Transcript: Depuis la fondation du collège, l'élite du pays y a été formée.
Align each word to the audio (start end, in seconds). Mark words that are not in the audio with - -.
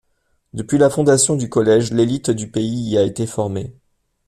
Depuis 0.55 0.79
la 0.79 0.89
fondation 0.89 1.35
du 1.35 1.47
collège, 1.47 1.93
l'élite 1.93 2.31
du 2.31 2.49
pays 2.49 2.89
y 2.89 2.97
a 2.97 3.03
été 3.03 3.27
formée. 3.27 3.75